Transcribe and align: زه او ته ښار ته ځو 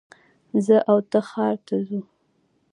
زه 0.65 0.75
او 0.91 0.97
ته 1.11 1.19
ښار 1.29 1.55
ته 1.67 1.75
ځو 1.87 1.99